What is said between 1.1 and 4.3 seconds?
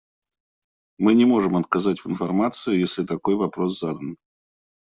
не можем отказать в информации, если такой вопрос задан.